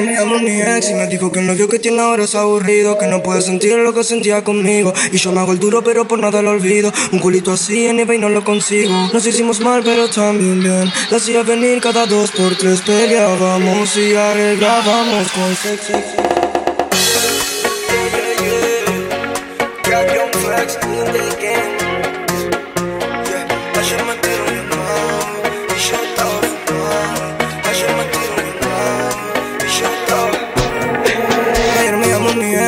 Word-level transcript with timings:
Me 0.00 0.14
llamó 0.14 0.38
mi 0.38 0.60
ex 0.60 0.90
y 0.90 0.94
me 0.94 1.06
dijo 1.06 1.30
que 1.30 1.40
el 1.40 1.46
novio 1.46 1.68
que 1.68 1.78
tiene 1.78 2.00
ahora 2.00 2.24
es 2.24 2.34
aburrido, 2.34 2.96
que 2.98 3.06
no 3.06 3.22
puede 3.22 3.42
sentir 3.42 3.76
lo 3.76 3.92
que 3.92 4.02
sentía 4.02 4.42
conmigo. 4.42 4.92
Y 5.12 5.18
yo 5.18 5.32
me 5.32 5.40
hago 5.40 5.52
el 5.52 5.58
duro, 5.58 5.82
pero 5.84 6.08
por 6.08 6.18
nada 6.18 6.40
lo 6.42 6.50
olvido. 6.50 6.92
Un 7.12 7.18
culito 7.18 7.52
así 7.52 7.86
en 7.86 8.00
eBay 8.00 8.18
no 8.18 8.28
lo 8.28 8.42
consigo. 8.44 8.92
Nos 9.12 9.26
hicimos 9.26 9.60
mal, 9.60 9.82
pero 9.84 10.08
también 10.08 10.60
bien. 10.60 10.92
La 11.10 11.16
hacía 11.18 11.42
venir 11.42 11.80
cada 11.80 12.06
dos 12.06 12.30
por 12.30 12.56
tres, 12.56 12.80
peleábamos 12.80 13.96
y 13.96 14.14
arreglábamos 14.14 15.30
con 15.32 15.56
sexo. 15.56 15.92
the 21.12 21.36
game. 21.36 21.40
Yeah, 21.42 21.49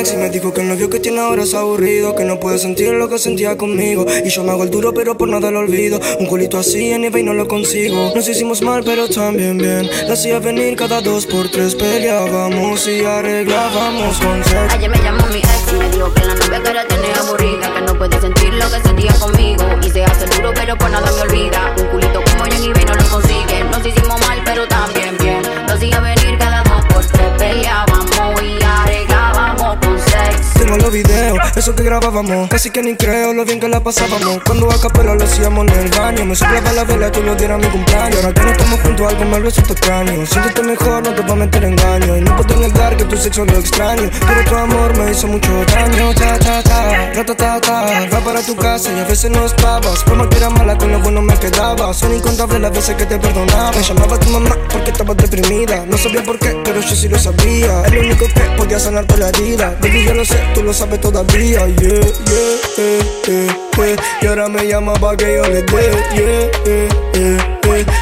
ex 0.00 0.12
y 0.12 0.16
me 0.16 0.30
dijo 0.30 0.52
que 0.52 0.62
el 0.62 0.68
novio 0.68 0.88
que 0.90 1.00
tiene 1.00 1.20
ahora 1.20 1.42
es 1.42 1.54
aburrido, 1.54 2.14
que 2.14 2.24
no 2.24 2.40
puede 2.40 2.58
sentir 2.58 2.92
lo 2.92 3.08
que 3.08 3.18
sentía 3.18 3.56
conmigo. 3.56 4.06
Y 4.24 4.30
yo 4.30 4.42
me 4.42 4.50
hago 4.50 4.64
el 4.64 4.70
duro, 4.70 4.92
pero 4.94 5.16
por 5.16 5.28
nada 5.28 5.50
lo 5.50 5.60
olvido. 5.60 6.00
Un 6.18 6.26
culito 6.26 6.58
así 6.58 6.90
en 6.90 7.04
eBay 7.04 7.22
no 7.22 7.34
lo 7.34 7.46
consigo. 7.46 8.12
Nos 8.14 8.28
hicimos 8.28 8.62
mal, 8.62 8.82
pero 8.84 9.08
también 9.08 9.58
bien. 9.58 9.88
La 10.06 10.14
hacía 10.14 10.38
venir 10.38 10.76
cada 10.76 11.00
dos 11.00 11.26
por 11.26 11.50
tres, 11.50 11.74
peleábamos 11.74 12.86
y 12.88 13.04
arreglábamos 13.04 14.18
con 14.18 14.42
sexo. 14.44 14.76
Ayer 14.76 14.90
me 14.90 14.98
llamó 14.98 15.26
mi 15.28 15.38
ex 15.38 15.72
y 15.72 15.76
me 15.76 15.90
dijo 15.90 16.12
que 16.14 16.24
la 16.24 16.34
novia 16.34 16.62
que 16.62 16.68
ahora 16.68 16.86
tiene 16.88 17.12
aburrida, 17.12 17.74
que 17.74 17.80
no 17.82 17.98
puede 17.98 18.20
sentir 18.20 18.54
lo 18.54 18.70
que 18.70 18.80
sentía 18.80 19.12
conmigo. 19.14 19.64
Y 19.86 19.90
se 19.90 20.04
hace 20.04 20.26
duro, 20.26 20.52
pero 20.54 20.76
por 20.76 20.90
nada 20.90 21.10
me 21.12 21.20
olvida. 21.20 21.74
Un 21.78 21.86
culito 21.86 22.09
sexo. 30.90 31.29
Eso 31.60 31.76
que 31.76 31.82
grabábamos. 31.82 32.48
Casi 32.48 32.70
que 32.70 32.80
ni 32.80 32.96
creo 32.96 33.34
lo 33.34 33.44
bien 33.44 33.60
que 33.60 33.68
la 33.68 33.80
pasábamos. 33.80 34.40
Cuando 34.46 34.72
a 34.72 34.80
capela 34.80 35.14
lo 35.14 35.24
hacíamos 35.24 35.68
en 35.68 35.78
el 35.78 35.90
baño. 35.90 36.24
Me 36.24 36.34
soplaba 36.34 36.72
la 36.72 36.84
vela, 36.84 37.12
tú 37.12 37.22
lo 37.22 37.34
dieras 37.34 37.58
mi 37.58 37.66
cumpleaños. 37.66 38.16
Ahora 38.16 38.32
que 38.32 38.40
no 38.40 38.50
estamos 38.50 38.80
juntos, 38.80 39.06
algo 39.06 39.24
me 39.26 39.38
resulta 39.40 39.72
extraño. 39.74 40.24
Siéntete 40.24 40.62
mejor, 40.62 41.02
no 41.02 41.14
te 41.14 41.20
voy 41.20 41.32
a 41.32 41.34
meter 41.34 41.64
engaño. 41.64 42.16
Y 42.16 42.22
no 42.22 42.34
puedo 42.34 42.56
negar 42.56 42.96
que 42.96 43.04
tu 43.04 43.14
sexo 43.14 43.44
lo 43.44 43.58
extraño. 43.58 44.08
Pero 44.26 44.44
tu 44.48 44.56
amor 44.56 44.96
me 44.96 45.10
hizo 45.10 45.26
mucho 45.26 45.50
daño. 45.66 46.14
Ta, 46.14 46.38
ta, 46.38 46.62
ta, 46.62 47.12
ta, 47.26 47.36
ta, 47.36 47.60
ta. 47.60 48.08
Va 48.10 48.20
para 48.20 48.40
tu 48.40 48.56
casa 48.56 48.90
y 48.96 48.98
a 48.98 49.04
veces 49.04 49.30
no 49.30 49.44
estabas. 49.44 50.02
Por 50.04 50.16
más 50.16 50.28
que 50.28 50.38
era 50.38 50.48
mala, 50.48 50.78
con 50.78 50.90
lo 50.90 50.98
bueno 51.00 51.20
me 51.20 51.34
quedaba. 51.34 51.92
Son 51.92 52.14
incontables 52.14 52.58
las 52.58 52.72
veces 52.72 52.96
que 52.96 53.04
te 53.04 53.18
perdonaba. 53.18 53.72
Me 53.72 53.82
llamaba 53.82 54.18
tu 54.18 54.30
mamá 54.30 54.56
porque 54.72 54.92
estabas 54.92 55.14
deprimida. 55.18 55.84
No 55.84 55.98
sabía 55.98 56.22
por 56.22 56.38
qué, 56.38 56.58
pero 56.64 56.80
yo 56.80 56.96
sí 56.96 57.06
lo 57.06 57.18
sabía. 57.18 57.82
Es 57.84 57.92
lo 57.92 58.00
único 58.00 58.24
que 58.28 58.40
podía 58.56 58.80
sanarte 58.80 59.18
la 59.18 59.28
herida. 59.28 59.76
Baby, 59.82 60.06
yo 60.06 60.14
lo 60.14 60.24
sé, 60.24 60.38
tú 60.54 60.62
lo 60.62 60.72
sabes 60.72 60.98
todavía. 61.02 61.49
Yeah, 61.50 61.66
yeah, 61.66 62.00
yeah. 62.78 63.50
Y 64.22 64.26
ahora 64.26 64.48
me 64.48 64.68
llama 64.68 64.92
pa' 64.92 65.16
que 65.16 65.34
yo 65.34 65.42
le 65.48 65.62
dé. 65.62 67.59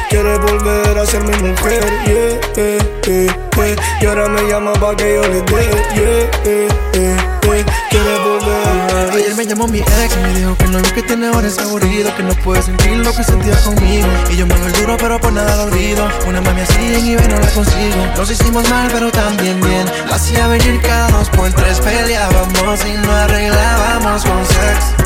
Quiere 0.09 0.37
volver 0.39 0.97
a 0.97 1.05
ser 1.05 1.23
mi 1.23 1.35
mujer. 1.47 1.83
Yeah, 2.05 2.39
yeah, 2.55 2.77
yeah, 3.05 3.35
yeah. 3.55 3.75
Y 4.01 4.05
ahora 4.05 4.27
me 4.29 4.41
llama 4.49 4.73
pa' 4.73 4.95
que 4.95 5.15
yo 5.15 5.21
le 5.21 5.41
dé. 5.41 5.69
Yeah, 5.95 6.31
yeah, 6.43 6.67
yeah, 6.93 7.41
yeah. 7.43 7.65
Quiere 7.89 8.19
volver. 8.23 9.13
Ayer 9.13 9.35
me 9.35 9.45
llamó 9.45 9.67
mi 9.67 9.79
ex 9.79 10.15
y 10.15 10.19
me 10.21 10.33
dijo 10.33 10.55
que 10.55 10.65
el 10.65 10.71
novio 10.71 10.93
que 10.93 11.03
tiene 11.03 11.27
ahora 11.27 11.47
es 11.47 11.57
aburrido 11.57 12.15
Que 12.15 12.23
no 12.23 12.33
puede 12.35 12.61
sentir 12.61 12.97
lo 12.97 13.11
que 13.13 13.23
sentía 13.23 13.55
conmigo 13.63 14.07
Y 14.29 14.37
yo 14.37 14.45
me 14.45 14.53
el 14.53 14.71
duro 14.73 14.97
pero 14.97 15.19
por 15.19 15.33
nada 15.33 15.55
lo 15.57 15.63
olvido 15.63 16.07
Una 16.27 16.41
mami 16.41 16.61
así 16.61 16.77
en 16.77 17.07
eBay 17.07 17.27
no 17.27 17.39
la 17.39 17.49
consigo 17.49 18.05
Nos 18.15 18.29
hicimos 18.31 18.69
mal 18.69 18.89
pero 18.91 19.11
también 19.11 19.59
bien 19.61 19.85
La 20.07 20.15
hacía 20.15 20.47
venir 20.47 20.79
cada 20.81 21.09
dos 21.09 21.29
por 21.29 21.51
tres 21.51 21.79
Peleábamos 21.79 22.85
y 22.85 22.93
no 23.05 23.11
arreglábamos 23.11 24.23
con 24.23 24.45
sex 24.45 24.98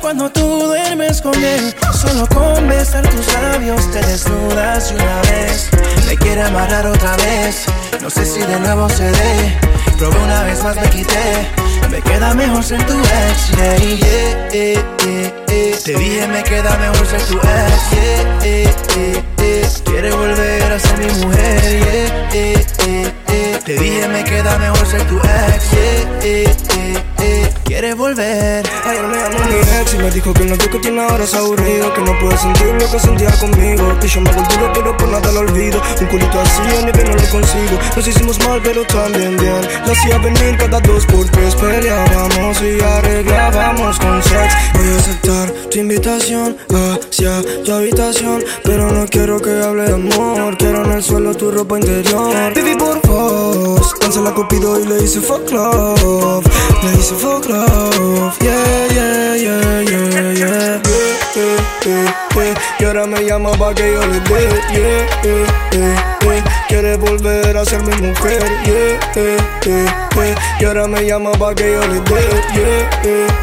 cuando 0.00 0.30
tú 0.30 0.66
duermes 0.66 1.22
con 1.22 1.34
él 1.42 1.74
Solo 1.92 2.26
con 2.28 2.68
besar 2.68 3.08
tus 3.08 3.32
labios 3.32 3.90
te 3.90 4.02
desnudas 4.02 4.92
una 4.92 5.22
vez 5.22 5.70
Me 6.06 6.16
quiere 6.16 6.42
amarrar 6.42 6.86
otra 6.86 7.16
vez 7.16 7.64
No 8.02 8.10
sé 8.10 8.26
si 8.26 8.40
de 8.40 8.60
nuevo 8.60 8.88
se 8.90 9.10
dé 9.10 9.58
Probé 9.96 10.18
una 10.18 10.42
vez 10.42 10.62
más 10.62 10.76
me 10.76 10.90
quité 10.90 11.48
Me 11.90 12.02
queda 12.02 12.34
mejor 12.34 12.62
ser 12.62 12.84
tu 12.86 12.98
ex 12.98 13.50
yeah, 13.56 13.76
yeah, 13.78 14.48
yeah. 14.52 15.42
Te 15.84 15.94
dije 15.94 16.26
me 16.28 16.42
queda 16.44 16.76
mejor 16.76 17.06
ser 17.06 17.22
tu 17.22 17.38
ex. 17.38 18.72
Quiere 19.84 20.12
volver 20.12 20.72
a 20.72 20.78
ser 20.78 20.98
mi 20.98 21.06
mujer. 21.24 22.28
Te 23.64 23.78
dije 23.78 24.08
me 24.08 24.22
queda 24.22 24.58
mejor 24.58 24.86
ser 24.86 25.02
tu 25.08 25.16
ex 25.18 25.51
Quiere 27.82 27.96
volver. 27.96 28.64
Ayer 28.84 29.06
me 29.08 29.16
llamó 29.16 29.44
mi 29.44 29.56
ex 29.56 29.94
y 29.94 29.98
me 29.98 30.08
dijo 30.12 30.32
que 30.32 30.42
el 30.42 30.50
novio 30.50 30.70
que 30.70 30.78
tiene 30.78 31.02
ahora 31.02 31.24
es 31.24 31.34
aburrido 31.34 31.92
Que 31.94 32.00
no 32.02 32.16
puede 32.20 32.38
sentir 32.38 32.66
lo 32.66 32.88
que 32.88 32.98
sentía 33.00 33.30
conmigo. 33.40 33.98
Que 33.98 34.06
yo 34.06 34.20
me 34.20 34.30
duro 34.30 34.72
pero 34.72 34.96
por 34.96 35.08
nada 35.08 35.32
lo 35.32 35.40
olvido. 35.40 35.82
Un 36.00 36.06
culito 36.06 36.40
así 36.40 36.62
el 36.78 36.92
que 36.92 37.02
no 37.02 37.16
lo 37.16 37.28
consigo. 37.28 37.76
Nos 37.96 38.06
hicimos 38.06 38.38
mal 38.46 38.60
pero 38.62 38.84
también 38.86 39.36
bien. 39.36 39.60
La 39.84 39.92
hacía 39.94 40.18
venir 40.18 40.56
cada 40.58 40.78
dos 40.78 41.04
por 41.06 41.28
tres 41.30 41.56
Peleábamos 41.56 42.62
y 42.62 42.80
arreglábamos 42.80 43.98
con 43.98 44.22
sex. 44.22 44.54
Voy 44.74 44.86
a 44.86 44.98
aceptar 44.98 45.50
tu 45.68 45.78
invitación 45.80 46.56
hacia 46.70 47.42
tu 47.64 47.72
habitación 47.72 48.44
Pero 48.62 48.92
no 48.92 49.06
quiero 49.06 49.40
que 49.40 49.60
hable 49.60 49.82
de 49.86 49.94
amor. 49.94 50.56
Quiero 50.56 50.84
en 50.84 50.92
el 50.92 51.02
suelo 51.02 51.34
tu 51.34 51.50
ropa 51.50 51.80
interior. 51.80 52.32
Baby 52.54 52.76
por 52.78 53.00
vos 53.08 53.92
Cancela 53.94 54.32
Cupido 54.32 54.78
y 54.78 54.86
le 54.86 55.02
hice 55.02 55.20
fuck 55.20 55.50
love. 55.50 56.46
Le 56.84 56.92
hice 56.92 57.16
fuck 57.16 57.48
love 57.48 57.71
Yeah, 57.72 58.86
yeah, 58.92 59.34
yeah, 59.36 59.80
yeah, 59.80 60.32
yeah 60.32 60.82
yeah. 61.84 62.14
Y 62.78 62.84
ahora 62.84 63.06
me 63.06 63.24
llama 63.24 63.52
pa' 63.52 63.74
que 63.74 63.92
yo 63.92 64.06
le 64.06 64.20
dé 64.20 64.48
yeah. 64.74 65.96
Quiere 66.68 66.96
volver 66.96 67.56
a 67.56 67.64
ser 67.64 67.82
mi 67.82 67.94
mujer 68.06 68.42
yeah. 68.64 69.00
Y 70.60 70.64
ahora 70.64 70.86
me 70.86 71.06
llama 71.06 71.32
pa' 71.32 71.54
que 71.54 71.72
yo 71.72 71.80
le 71.86 72.00
dé 72.00 72.20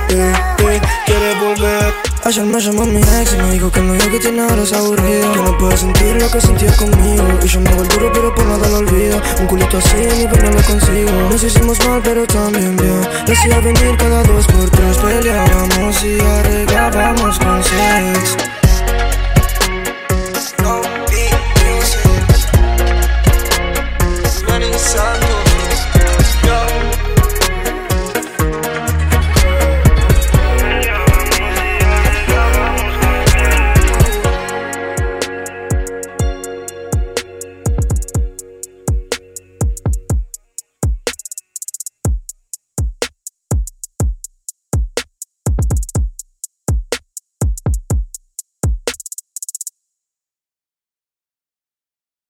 yeah. 0.09 0.55
Quiere 1.05 1.33
volver 1.41 2.08
Ayer 2.29 2.45
me 2.45 2.61
llamó 2.61 2.85
mi 2.85 2.99
ex 2.99 3.33
y 3.33 3.37
me 3.41 3.53
dijo 3.53 3.71
que 3.71 3.79
el 3.79 3.87
novio 3.87 4.11
que 4.11 4.19
tiene 4.19 4.41
ahora 4.41 4.61
es 4.61 4.71
aburrido 4.71 5.33
Que 5.33 5.41
no 5.41 5.57
puede 5.57 5.75
sentir 5.75 6.15
lo 6.21 6.29
que 6.29 6.39
sentía 6.39 6.71
conmigo. 6.77 7.23
Y 7.43 7.47
yo 7.47 7.59
me 7.59 7.69
hago 7.71 7.81
el 7.81 7.87
duro 7.87 8.11
pero 8.13 8.35
por 8.35 8.45
nada 8.45 8.67
lo 8.67 8.77
olvido. 8.77 9.19
Un 9.39 9.47
culito 9.47 9.79
así 9.79 9.97
ni 10.15 10.27
pero 10.27 10.43
no 10.43 10.57
lo 10.57 10.61
consigo. 10.61 11.09
Nos 11.31 11.43
hicimos 11.43 11.83
mal 11.87 12.01
pero 12.03 12.27
también 12.27 12.77
bien 12.77 13.01
Le 13.25 13.33
hacía 13.33 13.59
venir 13.61 13.97
cada 13.97 14.21
dos 14.21 14.45
por 14.45 14.69
tres 14.69 14.97
Peleábamos 14.97 16.03
y 16.03 16.19
arreglábamos 16.19 17.39
con 17.39 17.63
sex 17.63 18.48